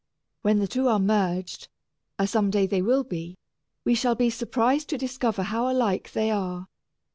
[0.41, 1.67] When the two are merged,
[2.17, 3.37] as some day they will be,
[3.85, 6.65] we shall be surprised to discover how alike they are.